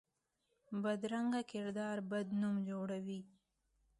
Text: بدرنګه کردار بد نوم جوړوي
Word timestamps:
بدرنګه 0.81 1.41
کردار 1.51 1.97
بد 2.09 2.27
نوم 2.41 2.55
جوړوي 2.69 3.21